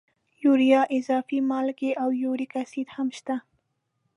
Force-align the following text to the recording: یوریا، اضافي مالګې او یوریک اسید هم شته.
یوریا، 0.43 0.81
اضافي 0.97 1.37
مالګې 1.49 1.91
او 2.01 2.09
یوریک 2.23 2.51
اسید 2.63 2.87
هم 2.95 3.07
شته. 3.17 3.35